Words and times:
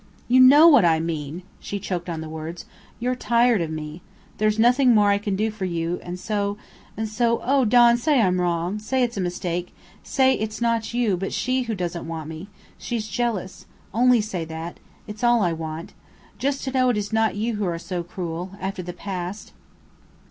"You 0.27 0.39
know 0.39 0.67
what 0.67 0.83
I 0.83 0.99
mean!" 0.99 1.43
She 1.59 1.79
choked 1.79 2.09
on 2.09 2.21
the 2.21 2.27
words. 2.27 2.65
"You're 2.99 3.13
tired 3.13 3.61
of 3.61 3.69
me! 3.69 4.01
There's 4.39 4.57
nothing 4.57 4.95
more 4.95 5.11
I 5.11 5.19
can 5.19 5.35
do 5.35 5.51
for 5.51 5.65
you, 5.65 5.99
and 6.01 6.19
so 6.19 6.57
and 6.97 7.07
so 7.07 7.39
oh, 7.43 7.65
Don, 7.65 7.97
say 7.97 8.19
I'm 8.19 8.41
wrong! 8.41 8.79
Say 8.79 9.03
it's 9.03 9.17
a 9.17 9.21
mistake. 9.21 9.75
Say 10.01 10.33
it's 10.33 10.59
not 10.59 10.95
you 10.95 11.15
but 11.17 11.33
she 11.33 11.61
who 11.69 11.75
doesn't 11.75 12.07
want 12.07 12.29
me. 12.29 12.47
She's 12.79 13.07
jealous. 13.07 13.67
Only 13.93 14.21
say 14.21 14.43
that. 14.43 14.79
It's 15.05 15.23
all 15.23 15.43
I 15.43 15.53
want. 15.53 15.93
Just 16.39 16.63
to 16.63 16.71
know 16.71 16.89
it 16.89 16.97
is 16.97 17.13
not 17.13 17.35
you 17.35 17.57
who 17.57 17.65
are 17.65 17.77
so 17.77 18.01
cruel 18.01 18.53
after 18.59 18.81
the 18.81 18.93
past!" 18.93 19.53